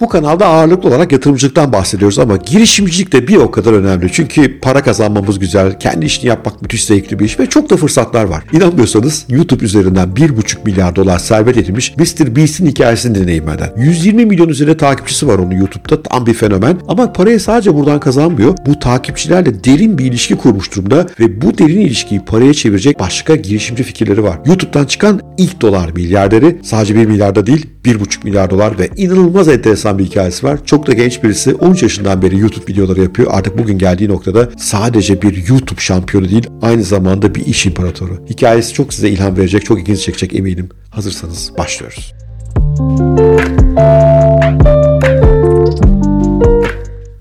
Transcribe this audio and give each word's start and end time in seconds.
Bu 0.00 0.08
kanalda 0.08 0.46
ağırlıklı 0.46 0.88
olarak 0.88 1.12
yatırımcılıktan 1.12 1.72
bahsediyoruz 1.72 2.18
ama 2.18 2.36
girişimcilik 2.36 3.12
de 3.12 3.28
bir 3.28 3.36
o 3.36 3.50
kadar 3.50 3.72
önemli. 3.72 4.12
Çünkü 4.12 4.60
para 4.60 4.82
kazanmamız 4.82 5.38
güzel, 5.38 5.78
kendi 5.78 6.06
işini 6.06 6.28
yapmak 6.28 6.62
müthiş 6.62 6.84
zevkli 6.84 7.18
bir 7.18 7.24
iş 7.24 7.40
ve 7.40 7.46
çok 7.46 7.70
da 7.70 7.76
fırsatlar 7.76 8.24
var. 8.24 8.44
İnanmıyorsanız 8.52 9.26
YouTube 9.28 9.64
üzerinden 9.64 10.08
1,5 10.08 10.64
milyar 10.64 10.96
dolar 10.96 11.18
servet 11.18 11.56
edinmiş 11.56 11.96
Mr. 11.96 12.36
Beast'in 12.36 12.66
hikayesini 12.66 13.14
dinleyin 13.14 13.46
benden. 13.46 13.72
120 13.76 14.26
milyon 14.26 14.48
üzerinde 14.48 14.76
takipçisi 14.76 15.28
var 15.28 15.38
onun 15.38 15.50
YouTube'da 15.50 16.02
tam 16.02 16.26
bir 16.26 16.34
fenomen 16.34 16.78
ama 16.88 17.12
parayı 17.12 17.40
sadece 17.40 17.74
buradan 17.74 18.00
kazanmıyor. 18.00 18.54
Bu 18.66 18.78
takipçilerle 18.78 19.64
derin 19.64 19.98
bir 19.98 20.04
ilişki 20.04 20.36
kurmuş 20.36 20.76
durumda 20.76 21.06
ve 21.20 21.40
bu 21.40 21.58
derin 21.58 21.80
ilişkiyi 21.80 22.24
paraya 22.24 22.54
çevirecek 22.54 22.98
başka 22.98 23.36
girişimci 23.36 23.82
fikirleri 23.82 24.22
var. 24.22 24.38
YouTube'dan 24.46 24.84
çıkan 24.84 25.20
ilk 25.38 25.60
dolar 25.60 25.90
milyarderi 25.90 26.58
sadece 26.62 26.94
1 26.94 27.06
milyarda 27.06 27.46
değil 27.46 27.66
1,5 27.84 28.24
milyar 28.24 28.50
dolar 28.50 28.78
ve 28.78 28.90
inanılmaz 28.96 29.48
enteresan 29.48 29.85
bir 29.94 30.04
hikayesi 30.04 30.46
var. 30.46 30.58
Çok 30.64 30.86
da 30.86 30.92
genç 30.92 31.22
birisi 31.22 31.54
13 31.54 31.82
yaşından 31.82 32.22
beri 32.22 32.38
YouTube 32.38 32.72
videoları 32.72 33.02
yapıyor. 33.02 33.30
Artık 33.32 33.58
bugün 33.58 33.78
geldiği 33.78 34.08
noktada 34.08 34.48
sadece 34.58 35.22
bir 35.22 35.48
YouTube 35.48 35.80
şampiyonu 35.80 36.28
değil 36.28 36.46
aynı 36.62 36.82
zamanda 36.82 37.34
bir 37.34 37.46
iş 37.46 37.66
imparatoru. 37.66 38.24
Hikayesi 38.30 38.72
çok 38.72 38.94
size 38.94 39.08
ilham 39.08 39.36
verecek, 39.36 39.64
çok 39.64 39.80
ilginç 39.80 40.00
çekecek 40.00 40.34
eminim. 40.34 40.68
Hazırsanız 40.90 41.52
başlıyoruz. 41.58 42.14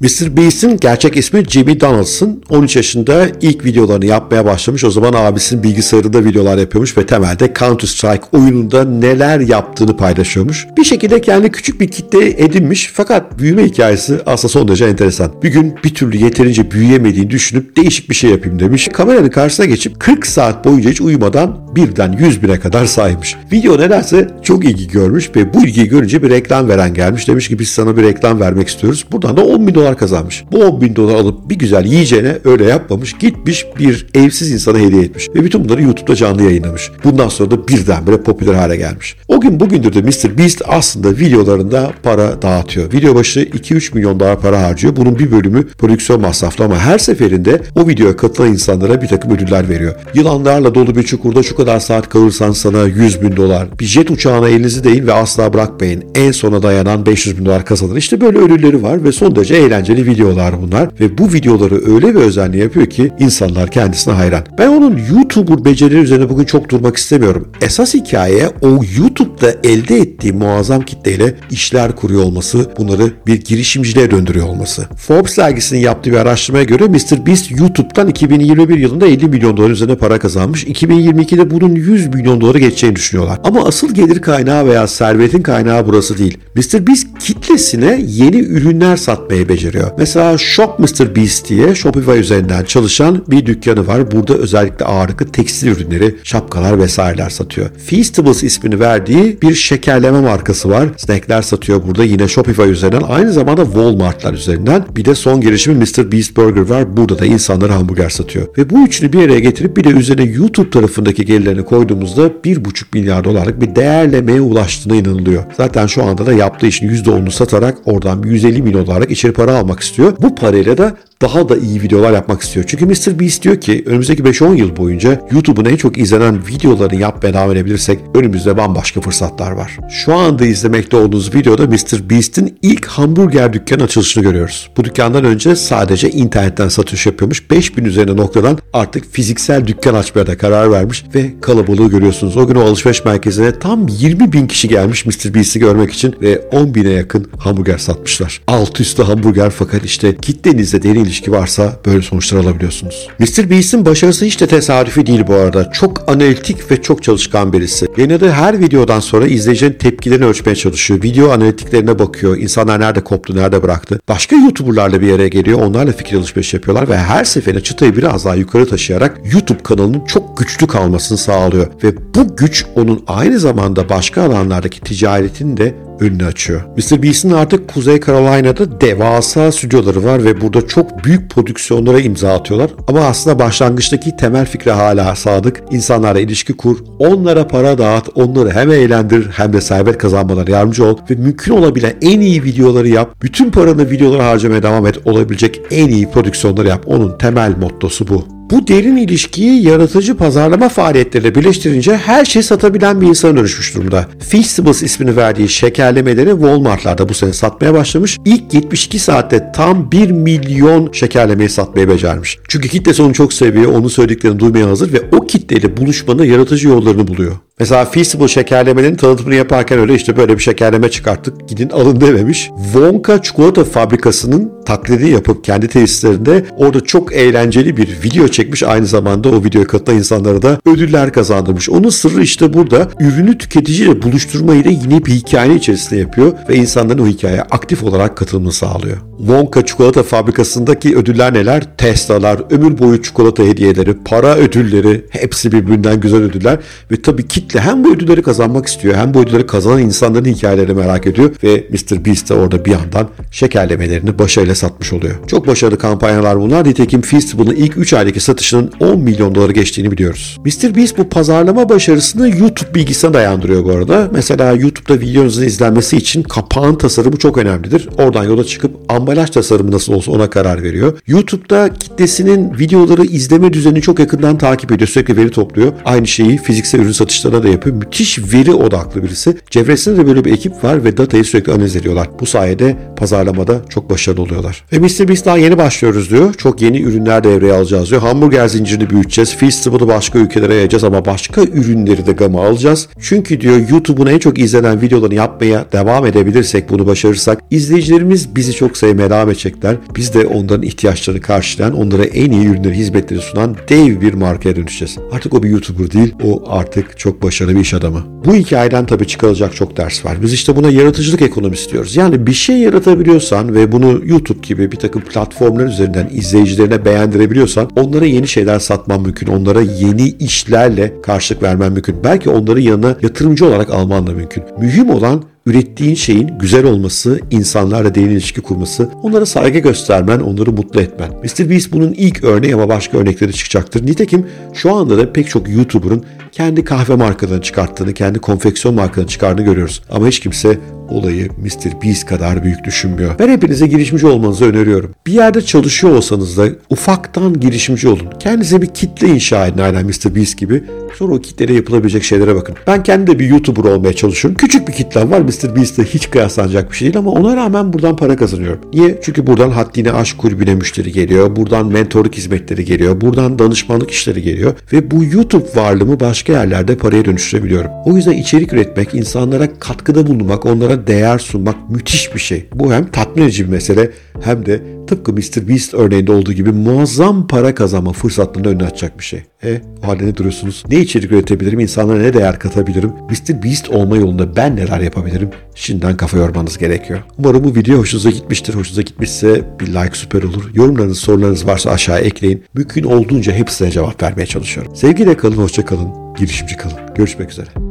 Mr. 0.05 0.37
Beast'in 0.37 0.77
gerçek 0.77 1.17
ismi 1.17 1.43
Jimmy 1.43 1.81
Donaldson. 1.81 2.43
13 2.49 2.75
yaşında 2.75 3.27
ilk 3.41 3.65
videolarını 3.65 4.05
yapmaya 4.05 4.45
başlamış. 4.45 4.83
O 4.83 4.91
zaman 4.91 5.13
abisinin 5.13 5.63
bilgisayarında 5.63 6.25
videolar 6.25 6.57
yapıyormuş 6.57 6.97
ve 6.97 7.05
temelde 7.05 7.53
Counter 7.59 7.87
Strike 7.87 8.25
oyununda 8.31 8.85
neler 8.85 9.39
yaptığını 9.39 9.97
paylaşıyormuş. 9.97 10.67
Bir 10.77 10.83
şekilde 10.83 11.21
kendi 11.21 11.51
küçük 11.51 11.81
bir 11.81 11.87
kitle 11.87 12.43
edinmiş 12.43 12.91
fakat 12.93 13.39
büyüme 13.39 13.65
hikayesi 13.65 14.19
aslında 14.25 14.51
son 14.51 14.67
derece 14.67 14.85
enteresan. 14.85 15.31
Bir 15.43 15.49
gün 15.49 15.75
bir 15.83 15.93
türlü 15.93 16.17
yeterince 16.17 16.71
büyüyemediğini 16.71 17.29
düşünüp 17.29 17.77
değişik 17.77 18.09
bir 18.09 18.15
şey 18.15 18.31
yapayım 18.31 18.59
demiş. 18.59 18.90
Kameranın 18.93 19.29
karşısına 19.29 19.65
geçip 19.65 19.99
40 19.99 20.27
saat 20.27 20.65
boyunca 20.65 20.90
hiç 20.90 21.01
uyumadan 21.01 21.65
birden 21.75 22.12
100 22.19 22.43
bine 22.43 22.59
kadar 22.59 22.85
saymış. 22.85 23.35
Video 23.51 23.79
nedense 23.79 24.27
çok 24.43 24.65
ilgi 24.65 24.87
görmüş 24.87 25.29
ve 25.35 25.53
bu 25.53 25.65
ilgiyi 25.65 25.87
görünce 25.87 26.23
bir 26.23 26.29
reklam 26.29 26.69
veren 26.69 26.93
gelmiş. 26.93 27.27
Demiş 27.27 27.47
ki 27.47 27.59
biz 27.59 27.69
sana 27.69 27.97
bir 27.97 28.03
reklam 28.03 28.40
vermek 28.40 28.67
istiyoruz. 28.67 29.05
Buradan 29.12 29.37
da 29.37 29.45
10 29.45 29.67
bin 29.67 29.75
dolar 29.75 29.95
kazanmış. 29.96 30.43
Bu 30.51 30.57
10 30.57 30.82
bin 30.82 30.96
dolar 30.96 31.15
alıp 31.15 31.49
bir 31.49 31.55
güzel 31.55 31.85
yiyeceğine 31.85 32.38
öyle 32.46 32.65
yapmamış. 32.65 33.13
Gitmiş 33.13 33.65
bir 33.79 34.07
evsiz 34.13 34.52
insana 34.52 34.77
hediye 34.77 35.02
etmiş. 35.02 35.29
Ve 35.35 35.43
bütün 35.43 35.63
bunları 35.65 35.84
YouTube'da 35.84 36.15
canlı 36.15 36.43
yayınlamış. 36.43 36.91
Bundan 37.04 37.29
sonra 37.29 37.52
da 37.52 37.68
birdenbire 37.68 38.18
popüler 38.18 38.54
hale 38.54 38.76
gelmiş. 38.76 39.15
O 39.27 39.41
gün 39.41 39.60
bugündür 39.60 39.93
de 39.93 40.02
Mr. 40.02 40.37
Beast 40.37 40.62
aslında 40.68 41.12
videolarında 41.12 41.91
para 42.04 42.41
dağıtıyor. 42.41 42.93
Video 42.93 43.15
başı 43.15 43.40
2-3 43.40 43.96
milyon 43.96 44.20
dolar 44.20 44.40
para 44.40 44.62
harcıyor. 44.62 44.96
Bunun 44.96 45.20
bir 45.20 45.32
bölümü 45.32 45.68
prodüksiyon 45.68 46.21
masraflı 46.21 46.65
ama 46.65 46.80
her 46.80 46.98
seferinde 46.98 47.62
o 47.76 47.87
videoya 47.87 48.15
katılan 48.15 48.52
insanlara 48.52 49.02
bir 49.02 49.07
takım 49.07 49.32
ödüller 49.32 49.70
veriyor. 49.70 49.96
Yılanlarla 50.13 50.76
dolu 50.76 50.96
bir 50.96 51.04
çukurda 51.04 51.43
şu 51.43 51.55
kadar 51.55 51.80
saat 51.80 52.09
kalırsan 52.09 52.52
sana 52.52 52.85
100 52.85 53.21
bin 53.21 53.35
dolar. 53.35 53.68
Bir 53.80 53.85
jet 53.85 54.12
uçağına 54.12 54.49
elinizi 54.49 54.84
değin 54.84 55.07
ve 55.07 55.13
asla 55.13 55.54
bırakmayın. 55.54 56.04
En 56.15 56.32
sona 56.32 56.63
dayanan 56.63 57.05
500 57.05 57.37
bin 57.40 57.46
dolar 57.46 57.65
kazanır. 57.65 57.98
İşte 57.98 58.21
böyle 58.21 58.37
ödülleri 58.37 58.84
var 58.84 59.04
ve 59.04 59.12
son 59.12 59.35
derece 59.35 59.55
eğlenceli 59.55 59.84
videolar 59.93 60.61
bunlar. 60.61 60.89
Ve 60.99 61.17
bu 61.17 61.33
videoları 61.33 61.95
öyle 61.95 62.15
bir 62.15 62.19
özenli 62.19 62.57
yapıyor 62.57 62.85
ki 62.85 63.11
insanlar 63.19 63.71
kendisine 63.71 64.13
hayran. 64.13 64.44
Ben 64.57 64.67
onun 64.67 65.00
YouTuber 65.11 65.66
becerileri 65.66 66.01
üzerine 66.01 66.29
bugün 66.29 66.45
çok 66.45 66.69
durmak 66.69 66.97
istemiyorum. 66.97 67.47
Esas 67.61 67.94
hikaye 67.94 68.50
o 68.61 68.67
YouTube'da 68.97 69.51
elde 69.63 69.97
ettiği 69.97 70.33
muazzam 70.33 70.81
kitleyle 70.81 71.35
işler 71.51 71.95
kuruyor 71.95 72.23
olması, 72.23 72.69
bunları 72.78 73.13
bir 73.28 73.41
girişimciliğe 73.41 74.11
döndürüyor 74.11 74.47
olması. 74.47 74.88
Forbes 74.97 75.38
dergisinin 75.38 75.79
yaptığı 75.79 76.11
bir 76.11 76.17
araştırmaya 76.17 76.63
göre 76.63 76.88
Mr. 76.88 77.25
Beast 77.25 77.51
YouTube'dan 77.51 78.07
2021 78.07 78.78
yılında 78.78 79.07
50 79.07 79.28
milyon 79.28 79.57
dolar 79.57 79.69
üzerine 79.69 79.95
para 79.95 80.19
kazanmış. 80.19 80.63
2022'de 80.63 81.51
bunun 81.51 81.75
100 81.75 82.07
milyon 82.07 82.41
dolara 82.41 82.59
geçeceğini 82.59 82.95
düşünüyorlar. 82.95 83.40
Ama 83.44 83.63
asıl 83.66 83.94
gelir 83.94 84.22
kaynağı 84.22 84.68
veya 84.68 84.88
servetin 84.88 85.41
kaynağı 85.41 85.88
burası 85.88 86.18
değil. 86.18 86.38
Mr. 86.56 86.88
Beast 86.88 87.07
kitlesine 87.19 88.01
yeni 88.07 88.38
ürünler 88.38 88.97
satmayı 88.97 89.50
beceriyor. 89.50 89.65
Mesela 89.98 90.38
Shop 90.38 90.80
Mr. 90.80 91.16
Beast 91.16 91.50
diye 91.50 91.76
Shopify 91.76 92.20
üzerinden 92.20 92.64
çalışan 92.64 93.24
bir 93.28 93.46
dükkanı 93.46 93.88
var. 93.88 94.12
Burada 94.12 94.34
özellikle 94.34 94.86
ağırlıklı 94.86 95.26
tekstil 95.26 95.68
ürünleri, 95.68 96.16
şapkalar 96.24 96.80
vesaireler 96.80 97.30
satıyor. 97.30 97.70
Feastables 97.86 98.44
ismini 98.44 98.80
verdiği 98.80 99.42
bir 99.42 99.54
şekerleme 99.54 100.22
markası 100.22 100.70
var. 100.70 100.90
Snackler 100.98 101.42
satıyor 101.42 101.88
burada 101.88 102.04
yine 102.04 102.28
Shopify 102.28 102.70
üzerinden. 102.70 103.02
Aynı 103.09 103.34
zamanda 103.34 103.66
Walmart'lar 103.66 104.34
üzerinden. 104.34 104.86
Bir 104.96 105.06
de 105.06 105.16
son 105.16 105.42
girişimi 105.42 105.75
Mr. 105.75 106.12
Beast 106.12 106.38
Burger 106.38 106.62
var. 106.62 106.98
Burada 106.98 107.20
da 107.20 107.25
insanlara 107.25 107.75
hamburger 107.75 108.09
satıyor. 108.09 108.48
Ve 108.58 108.70
bu 108.70 108.86
üçünü 108.86 109.14
bir 109.14 109.25
araya 109.25 109.40
getirip 109.40 109.78
bir 109.78 109.84
de 109.84 109.90
üzerine 109.90 110.31
YouTube 110.31 110.70
tarafındaki 110.70 111.25
gelirlerini 111.25 111.66
koyduğumuzda 111.66 112.28
1,5 112.28 112.84
milyar 112.94 113.24
dolarlık 113.24 113.62
bir 113.62 113.75
değerlemeye 113.75 114.42
ulaştığına 114.42 114.96
inanılıyor. 114.96 115.44
Zaten 115.58 115.88
şu 115.88 116.04
anda 116.04 116.25
da 116.25 116.34
yaptığı 116.34 116.68
işin 116.68 116.90
%10'unu 116.90 117.31
satarak 117.31 117.78
oradan 117.86 118.24
150 118.24 118.62
milyon 118.62 118.86
dolarlık 118.86 119.12
içeri 119.12 119.34
para 119.34 119.55
almak 119.56 119.80
istiyor. 119.80 120.14
Bu 120.22 120.36
parayla 120.36 120.78
da 120.78 120.98
daha 121.22 121.50
da 121.50 121.58
iyi 121.58 121.82
videolar 121.82 122.12
yapmak 122.12 122.42
istiyor. 122.42 122.66
Çünkü 122.70 122.86
Mr. 122.86 123.20
Beast 123.20 123.44
diyor 123.44 123.62
ki 123.62 123.84
önümüzdeki 123.86 124.24
5-10 124.24 124.56
yıl 124.56 124.76
boyunca 124.76 125.22
YouTube'un 125.32 125.66
en 125.66 125.76
çok 125.76 125.98
izlenen 125.98 126.48
videolarını 126.48 127.02
yapmaya 127.02 127.34
devam 127.34 127.52
edebilirsek 127.52 128.00
önümüzde 128.16 128.58
bambaşka 128.58 129.02
fırsatlar 129.02 129.52
var. 129.52 129.78
Şu 129.90 130.16
anda 130.16 130.46
izlemekte 130.46 130.98
olduğunuz 130.98 131.36
videoda 131.36 131.68
Mr. 131.68 132.10
Beast'in 132.10 132.58
ilk 132.62 132.86
hamburger 132.86 133.54
dükkanı 133.54 133.84
açılışını 133.84 134.24
görüyoruz. 134.24 134.70
Bu 134.78 134.84
dükkandan 134.84 135.24
önce 135.24 135.56
sadece 135.56 136.10
internetten 136.10 136.70
satış 136.70 137.06
yapıyormuş. 137.06 137.52
5000 137.52 137.86
üzerine 137.86 138.18
noktadan 138.18 138.58
artık 138.74 139.14
fiziksel 139.14 139.68
dükkan 139.68 139.94
açmaya 139.94 140.28
da 140.28 140.38
karar 140.38 140.72
vermiş 140.72 141.06
ve 141.16 141.40
kalabalığı 141.42 141.90
görüyorsunuz. 141.90 142.38
O 142.38 142.48
gün 142.48 142.56
o 142.56 142.62
alışveriş 142.62 143.06
merkezine 143.06 143.60
tam 143.60 143.88
20 143.88 144.34
bin 144.34 144.48
kişi 144.48 144.68
gelmiş 144.68 145.06
Mr. 145.06 145.34
Beast'i 145.34 145.60
görmek 145.60 145.94
için 145.94 146.16
ve 146.22 146.40
10 146.40 146.76
bine 146.76 146.90
yakın 146.90 147.28
hamburger 147.38 147.78
satmışlar. 147.78 148.42
Alt 148.48 148.82
üstü 148.82 149.04
hamburger 149.04 149.44
fakat 149.50 149.85
işte 149.85 150.16
kitlenizle 150.16 150.83
derin 150.83 151.06
ilişki 151.06 151.31
varsa 151.31 151.79
böyle 151.85 152.01
sonuçlar 152.01 152.39
alabiliyorsunuz. 152.39 153.07
Mr. 153.19 153.50
Beast'in 153.50 153.85
başarısı 153.85 154.25
hiç 154.25 154.41
de 154.41 154.47
tesadüfi 154.47 155.06
değil 155.06 155.23
bu 155.28 155.33
arada. 155.33 155.72
Çok 155.72 156.09
analitik 156.09 156.72
ve 156.72 156.81
çok 156.81 157.03
çalışkan 157.03 157.53
birisi. 157.53 157.85
Yayınladığı 157.97 158.31
her 158.31 158.59
videodan 158.59 159.00
sonra 159.00 159.28
izleyicinin 159.28 159.73
tepkilerini 159.73 160.25
ölçmeye 160.25 160.56
çalışıyor. 160.56 161.03
Video 161.03 161.31
analitiklerine 161.31 162.00
bakıyor. 162.00 162.38
İnsanlar 162.38 162.79
nerede 162.79 163.03
koptu, 163.03 163.35
nerede 163.35 163.63
bıraktı. 163.63 164.00
Başka 164.09 164.35
YouTuber'larla 164.35 165.01
bir 165.01 165.13
araya 165.13 165.28
geliyor. 165.28 165.62
Onlarla 165.62 165.91
fikir 165.91 166.17
alışveriş 166.17 166.53
yapıyorlar 166.53 166.89
ve 166.89 166.97
her 166.97 167.23
seferinde 167.23 167.63
çıtayı 167.63 167.97
biraz 167.97 168.25
daha 168.25 168.35
yukarı 168.35 168.67
taşıyarak 168.69 169.17
YouTube 169.33 169.63
kanalının 169.63 170.06
çok 170.06 170.38
güçlü 170.38 170.67
kalmasını 170.67 171.17
sağlıyor. 171.17 171.67
Ve 171.83 171.97
bu 172.16 172.35
güç 172.35 172.66
onun 172.75 173.03
aynı 173.07 173.39
zamanda 173.39 173.89
başka 173.89 174.23
alanlardaki 174.23 174.81
ticaretin 174.81 175.57
de 175.57 175.75
önünü 176.00 176.25
açıyor. 176.25 176.61
Mr. 176.78 177.03
Beast'in 177.03 177.31
artık 177.31 177.73
Kuzey 177.73 178.00
Carolina'da 178.01 178.81
devasa 178.81 179.51
stüdyoları 179.51 180.03
var 180.03 180.23
ve 180.23 180.41
burada 180.41 180.67
çok 180.67 181.03
büyük 181.03 181.31
prodüksiyonlara 181.31 182.00
imza 182.00 182.33
atıyorlar. 182.33 182.72
Ama 182.88 183.00
aslında 183.00 183.39
başlangıçtaki 183.39 184.17
temel 184.17 184.45
fikre 184.45 184.72
hala 184.72 185.16
sadık. 185.16 185.63
İnsanlarla 185.72 186.19
ilişki 186.19 186.53
kur, 186.53 186.78
onlara 187.00 187.47
para 187.47 187.78
dağıt, 187.78 188.09
onları 188.16 188.51
hem 188.51 188.72
eğlendir 188.72 189.29
hem 189.29 189.53
de 189.53 189.61
servet 189.61 189.97
kazanmalarına 189.97 190.51
yardımcı 190.56 190.85
ol 190.85 190.97
ve 191.09 191.16
mümkün 191.16 191.53
olabilen 191.53 191.94
en 192.01 192.19
iyi 192.19 192.44
videoları 192.44 192.88
yap. 192.88 193.16
Bütün 193.22 193.51
paranı 193.51 193.89
videolara 193.89 194.27
harcamaya 194.27 194.63
devam 194.63 194.88
et. 194.88 194.97
Olabilecek 195.06 195.62
en 195.72 195.88
iyi 195.88 196.12
prodüksiyonları 196.12 196.67
yap. 196.67 196.83
Onun 196.85 197.17
temel 197.17 197.57
mottosu 197.57 198.07
bu. 198.07 198.34
Bu 198.51 198.67
derin 198.67 198.97
ilişkiyi 198.97 199.63
yaratıcı 199.63 200.17
pazarlama 200.17 200.69
faaliyetleriyle 200.69 201.35
birleştirince 201.35 201.97
her 201.97 202.25
şeyi 202.25 202.44
satabilen 202.44 203.01
bir 203.01 203.07
insana 203.07 203.38
dönüşmüş 203.38 203.75
durumda. 203.75 204.07
Feastables 204.19 204.83
ismini 204.83 205.16
verdiği 205.16 205.50
şekerlemeleri 205.50 206.29
Walmart'larda 206.29 207.09
bu 207.09 207.13
sene 207.13 207.33
satmaya 207.33 207.73
başlamış. 207.73 208.17
İlk 208.25 208.53
72 208.53 209.00
saatte 209.00 209.51
tam 209.56 209.92
1 209.92 210.12
milyon 210.12 210.92
şekerlemeyi 210.92 211.50
satmaya 211.50 211.89
becermiş. 211.89 212.38
Çünkü 212.47 212.69
kitlesi 212.69 213.01
onu 213.01 213.13
çok 213.13 213.33
seviyor, 213.33 213.71
onun 213.71 213.88
söylediklerini 213.88 214.39
duymaya 214.39 214.69
hazır 214.69 214.94
ve 214.94 215.01
o 215.12 215.27
kitleyle 215.27 215.77
buluşmanın 215.77 216.24
yaratıcı 216.24 216.68
yollarını 216.68 217.07
buluyor. 217.07 217.36
Mesela 217.59 217.86
Feastable 217.86 218.27
şekerlemenin 218.27 218.95
tanıtımını 218.95 219.36
yaparken 219.36 219.80
öyle 219.80 219.95
işte 219.95 220.18
böyle 220.18 220.38
bir 220.38 220.44
şekerleme 220.44 220.89
çıkarttık 220.89 221.50
gidin 221.50 221.69
alın 221.69 222.01
dememiş. 222.01 222.50
Wonka 222.74 223.21
çikolata 223.21 223.63
fabrikasının 223.63 224.51
taklidi 224.65 225.09
yapıp 225.09 225.44
kendi 225.44 225.68
tesislerinde 225.68 226.45
orada 226.57 226.81
çok 226.81 227.13
eğlenceli 227.13 227.77
bir 227.77 227.88
video 228.03 228.27
çekmiş. 228.36 228.64
Aynı 228.64 228.86
zamanda 228.86 229.30
o 229.30 229.44
videoya 229.44 229.68
katılan 229.68 229.98
insanlara 229.98 230.42
da 230.42 230.60
ödüller 230.66 231.14
kazandırmış. 231.14 231.70
Onun 231.70 231.90
sırrı 231.90 232.22
işte 232.22 232.54
burada 232.54 232.88
ürünü 233.00 233.38
tüketiciyle 233.38 234.02
buluşturmayı 234.02 234.66
da 234.66 234.70
yine 234.70 235.06
bir 235.06 235.12
hikaye 235.12 235.56
içerisinde 235.56 236.00
yapıyor 236.00 236.34
ve 236.50 236.56
insanların 236.56 237.04
o 237.04 237.08
hikayeye 237.08 237.42
aktif 237.42 237.84
olarak 237.84 238.18
katılımını 238.18 238.52
sağlıyor. 238.52 238.98
Wonka 239.17 239.65
çikolata 239.65 240.03
fabrikasındaki 240.03 240.97
ödüller 240.97 241.33
neler? 241.33 241.77
Tesla'lar, 241.77 242.41
ömür 242.50 242.77
boyu 242.77 243.01
çikolata 243.01 243.44
hediyeleri, 243.44 243.94
para 244.06 244.35
ödülleri 244.35 245.06
hepsi 245.09 245.51
birbirinden 245.51 246.00
güzel 246.00 246.21
ödüller. 246.21 246.59
Ve 246.91 247.01
tabii 247.01 247.27
kitle 247.27 247.59
hem 247.59 247.83
bu 247.83 247.94
ödülleri 247.94 248.21
kazanmak 248.21 248.67
istiyor 248.67 248.95
hem 248.95 249.13
bu 249.13 249.19
ödülleri 249.19 249.45
kazanan 249.45 249.81
insanların 249.81 250.25
hikayelerini 250.25 250.73
merak 250.73 251.07
ediyor. 251.07 251.31
Ve 251.44 251.67
Mr. 251.69 252.06
Beast 252.06 252.29
de 252.29 252.33
orada 252.33 252.65
bir 252.65 252.71
yandan 252.71 253.09
şekerlemelerini 253.31 254.19
başarıyla 254.19 254.56
satmış 254.56 254.94
oluyor. 254.94 255.15
Çok 255.27 255.47
başarılı 255.47 255.77
kampanyalar 255.77 256.39
bunlar. 256.39 256.67
Nitekim 256.67 257.01
Feastables'ın 257.01 257.56
ilk 257.56 257.77
3 257.77 257.94
aydaki 257.94 258.19
satışının 258.19 258.71
10 258.79 259.00
milyon 259.00 259.35
doları 259.35 259.51
geçtiğini 259.51 259.91
biliyoruz. 259.91 260.38
Mr. 260.45 260.75
Beast 260.75 260.97
bu 260.97 261.09
pazarlama 261.09 261.69
başarısını 261.69 262.29
YouTube 262.29 262.75
bilgisine 262.75 263.13
dayandırıyor 263.13 263.65
bu 263.65 263.71
arada. 263.71 264.09
Mesela 264.12 264.51
YouTube'da 264.51 265.00
videonuzun 265.00 265.44
izlenmesi 265.44 265.97
için 265.97 266.23
kapağın 266.23 266.75
tasarımı 266.75 267.17
çok 267.17 267.38
önemlidir. 267.38 267.89
Oradan 267.97 268.23
yola 268.23 268.44
çıkıp 268.44 268.75
ambalaj 269.06 269.30
tasarımı 269.30 269.72
nasıl 269.72 269.94
olsa 269.94 270.12
ona 270.12 270.30
karar 270.30 270.63
veriyor. 270.63 270.98
YouTube'da 271.07 271.74
kitlesinin 271.74 272.60
videoları 272.60 273.06
izleme 273.06 273.54
düzenini 273.54 273.81
çok 273.81 274.00
yakından 274.00 274.38
takip 274.38 274.72
ediyor. 274.72 274.88
Sürekli 274.88 275.18
veri 275.18 275.30
topluyor. 275.30 275.74
Aynı 275.86 276.07
şeyi 276.07 276.38
fiziksel 276.38 276.80
ürün 276.80 276.92
satışlarına 276.92 277.44
da 277.44 277.48
yapıyor. 277.48 277.75
Müthiş 277.75 278.19
veri 278.34 278.54
odaklı 278.54 279.04
birisi. 279.04 279.38
Çevresinde 279.50 279.98
de 279.98 280.07
böyle 280.07 280.25
bir 280.25 280.34
ekip 280.34 280.63
var 280.63 280.84
ve 280.84 280.98
datayı 280.98 281.25
sürekli 281.25 281.54
analiz 281.54 281.75
ediyorlar. 281.75 282.10
Bu 282.19 282.25
sayede 282.25 282.78
pazarlamada 282.98 283.62
çok 283.69 283.90
başarılı 283.90 284.22
oluyorlar. 284.22 284.63
Ve 284.74 284.80
Mr. 284.80 285.08
Beast 285.08 285.25
daha 285.25 285.38
yeni 285.38 285.58
başlıyoruz 285.58 286.10
diyor. 286.10 286.34
Çok 286.34 286.62
yeni 286.62 286.81
ürünler 286.81 287.24
devreye 287.24 287.54
alacağız 287.54 287.90
diyor. 287.90 288.01
Hamburger 288.01 288.48
zincirini 288.48 288.90
büyüteceğiz. 288.90 289.36
Feastable'ı 289.36 289.88
başka 289.88 290.19
ülkelere 290.19 290.56
yayacağız 290.56 290.84
ama 290.84 291.06
başka 291.06 291.44
ürünleri 291.44 292.08
de 292.08 292.12
gama 292.12 292.46
alacağız. 292.46 292.88
Çünkü 293.01 293.42
diyor 293.42 293.69
YouTube'un 293.69 294.08
en 294.08 294.19
çok 294.19 294.40
izlenen 294.40 294.81
videolarını 294.81 295.16
yapmaya 295.16 295.66
devam 295.72 296.06
edebilirsek 296.06 296.69
bunu 296.69 296.88
başarırsak 296.88 297.40
izleyicilerimiz 297.51 298.36
bizi 298.36 298.54
çok 298.54 298.78
sevmeye 298.78 298.94
devam 298.97 299.30
edecekler. 299.30 299.75
Biz 299.95 300.13
de 300.13 300.27
onların 300.27 300.63
ihtiyaçlarını 300.63 301.21
karşılayan, 301.21 301.74
onlara 301.74 302.06
en 302.06 302.31
iyi 302.31 302.47
ürünleri, 302.47 302.74
hizmetleri 302.74 303.19
sunan 303.19 303.56
dev 303.69 304.01
bir 304.01 304.13
markaya 304.13 304.56
dönüşeceğiz. 304.56 304.97
Artık 305.12 305.33
o 305.33 305.44
bir 305.44 305.50
YouTuber 305.50 305.92
değil, 305.92 306.15
o 306.24 306.44
artık 306.47 307.00
çok 307.00 307.24
başarılı 307.24 307.56
bir 307.56 307.59
iş 307.59 307.74
adamı. 307.74 308.03
Bu 308.25 308.36
hikayeden 308.36 308.86
tabii 308.86 309.07
çıkarılacak 309.07 309.56
çok 309.56 309.77
ders 309.77 310.06
var. 310.06 310.21
Biz 310.21 310.33
işte 310.33 310.56
buna 310.56 310.69
yaratıcılık 310.69 311.21
ekonomisi 311.21 311.71
diyoruz. 311.71 311.95
Yani 311.95 312.27
bir 312.27 312.33
şey 312.33 312.57
yaratabiliyorsan 312.57 313.56
ve 313.56 313.71
bunu 313.71 314.01
YouTube 314.06 314.39
gibi 314.47 314.71
bir 314.71 314.77
takım 314.77 315.01
platformlar 315.01 315.65
üzerinden 315.65 316.09
izleyicilerine 316.12 316.86
beğendirebiliyorsan 316.86 317.69
onlara 317.75 318.06
yeni 318.06 318.27
şeyler 318.27 318.59
satman 318.59 319.01
mümkün. 319.01 319.27
Onlara 319.27 319.62
yeni 319.62 320.07
işlerle 320.07 321.01
karşılık 321.01 321.44
vermen 321.44 321.71
mümkün. 321.71 322.03
Belki 322.03 322.30
onların 322.30 322.62
yanına 322.62 322.95
yatırımcı 323.01 323.45
olarak 323.45 323.69
alman 323.69 324.07
da 324.07 324.12
mümkün. 324.12 324.44
Mühim 324.59 324.89
olan 324.89 325.24
ürettiğin 325.45 325.95
şeyin 325.95 326.27
güzel 326.39 326.65
olması, 326.65 327.19
insanlarla 327.31 327.95
derin 327.95 328.09
ilişki 328.09 328.42
kurması, 328.42 328.89
onlara 329.03 329.25
saygı 329.25 329.59
göstermen, 329.59 330.19
onları 330.19 330.51
mutlu 330.51 330.81
etmen. 330.81 331.09
Mr. 331.09 331.50
Beast 331.50 331.71
bunun 331.71 331.94
ilk 331.94 332.24
örneği 332.24 332.56
ama 332.56 332.69
başka 332.69 332.97
örnekleri 332.97 333.33
çıkacaktır. 333.33 333.86
Nitekim 333.86 334.25
şu 334.53 334.75
anda 334.75 334.97
da 334.97 335.13
pek 335.13 335.30
çok 335.30 335.50
YouTuber'ın 335.50 336.03
kendi 336.31 336.63
kahve 336.63 336.95
markalarını 336.95 337.42
çıkarttığını, 337.42 337.94
kendi 337.94 338.19
konfeksiyon 338.19 338.75
markalarını 338.75 339.09
çıkardığını 339.09 339.45
görüyoruz. 339.45 339.81
Ama 339.89 340.07
hiç 340.07 340.19
kimse 340.19 340.59
olayı 340.90 341.28
Mr. 341.28 341.82
Beast 341.84 342.06
kadar 342.06 342.44
büyük 342.44 342.64
düşünmüyor. 342.64 343.20
Ben 343.20 343.30
hepinize 343.30 343.68
girişimci 343.68 344.08
olmanızı 344.08 344.46
öneriyorum. 344.46 344.92
Bir 345.08 345.12
yerde 345.12 345.42
çalışıyor 345.42 345.96
olsanız 345.96 346.38
da 346.38 346.48
ufaktan 346.70 347.40
girişimci 347.40 347.88
olun. 347.88 348.08
Kendinize 348.20 348.62
bir 348.62 348.68
kitle 348.68 349.08
inşa 349.08 349.48
edin 349.48 349.62
aynen 349.62 349.86
Mr. 349.86 350.16
Beast 350.16 350.38
gibi. 350.38 350.64
Sonra 350.98 351.14
o 351.14 351.22
kitlede 351.22 351.54
yapılabilecek 351.54 352.04
şeylere 352.04 352.36
bakın. 352.36 352.56
Ben 352.68 352.84
kendi 352.84 353.12
de 353.12 353.20
bir 353.20 353.30
YouTuber 353.30 353.64
olmaya 353.64 353.94
çalışıyorum. 353.94 354.38
Küçük 354.38 354.68
bir 354.68 354.74
kitlem 354.74 355.12
var. 355.12 355.22
Mr. 355.22 355.56
Beast'te 355.56 355.84
hiç 355.84 356.10
kıyaslanacak 356.10 356.72
bir 356.72 356.78
şey 356.78 356.86
değil 356.86 356.98
ama 356.98 357.12
ona 357.12 357.36
rağmen 357.36 357.74
buradan 357.74 357.96
para 357.96 358.16
kazanıyorum. 358.16 358.60
Niye? 358.74 359.00
Çünkü 359.04 359.28
buradan 359.28 359.50
haddine 359.50 359.92
aşk 359.92 360.18
kulübüne 360.18 360.56
müşteri 360.56 360.92
geliyor. 360.92 361.36
Buradan 361.36 361.68
mentorluk 361.68 362.16
hizmetleri 362.16 362.66
geliyor. 362.66 363.02
Buradan 363.02 363.40
danışmanlık 363.40 363.92
işleri 363.92 364.22
geliyor. 364.22 364.54
Ve 364.74 364.92
bu 364.92 365.04
YouTube 365.04 365.46
varlığımı 365.56 366.00
başka 366.00 366.34
yerlerde 366.34 366.78
paraya 366.78 367.06
dönüştürebiliyorum. 367.06 367.72
O 367.86 367.96
yüzden 367.96 368.12
içerik 368.12 368.54
üretmek, 368.54 368.94
insanlara 368.94 369.60
katkıda 369.60 370.08
bulunmak, 370.08 370.46
onlara 370.46 370.75
değer 370.88 371.18
sunmak 371.18 371.69
müthiş 371.69 372.16
bir 372.16 372.19
şey. 372.19 372.45
Bu 372.54 372.74
hem 372.74 372.92
tatmin 372.92 373.24
edici 373.24 373.45
bir 373.45 373.50
mesele 373.50 373.92
hem 374.22 374.45
de 374.45 374.62
tıpkı 374.88 375.13
Mr. 375.13 375.48
Beast 375.48 375.74
örneğinde 375.74 376.12
olduğu 376.12 376.33
gibi 376.33 376.51
muazzam 376.51 377.27
para 377.27 377.56
kazanma 377.56 377.92
fırsatlarını 377.94 378.50
önüne 378.50 378.63
açacak 378.63 379.00
bir 379.00 379.04
şey. 379.04 379.24
E 379.44 379.62
o 379.83 379.88
halde 379.88 380.06
ne 380.06 380.16
duruyorsunuz? 380.16 380.63
Ne 380.69 380.80
içerik 380.80 381.12
üretebilirim? 381.12 381.60
İnsanlara 381.60 382.00
ne 382.00 382.13
değer 382.13 382.39
katabilirim? 382.39 382.89
Mr. 382.89 383.44
Beast 383.44 383.69
olma 383.69 383.98
yolunda 383.98 384.36
ben 384.36 384.56
neler 384.56 384.80
yapabilirim? 384.80 385.30
Şimdiden 385.56 385.98
kafa 385.98 386.18
yormanız 386.18 386.57
gerekiyor. 386.57 387.00
Umarım 387.18 387.44
bu 387.44 387.56
video 387.56 387.77
hoşunuza 387.77 388.10
gitmiştir. 388.10 388.54
Hoşunuza 388.54 388.81
gitmişse 388.81 389.44
bir 389.60 389.68
like 389.68 389.95
süper 389.95 390.24
olur. 390.24 390.51
Yorumlarınız, 390.54 390.98
sorularınız 390.98 391.48
varsa 391.48 391.72
aşağıya 391.72 392.06
ekleyin. 392.06 392.44
Mümkün 392.54 392.83
olduğunca 392.83 393.33
hepsine 393.33 393.72
cevap 393.72 394.04
vermeye 394.04 394.25
çalışıyorum. 394.25 394.75
Sevgiyle 394.75 395.18
kalın, 395.18 395.38
hoşça 395.38 395.66
kalın, 395.66 395.89
girişimci 396.18 396.57
kalın. 396.57 396.77
Görüşmek 396.95 397.31
üzere. 397.31 397.64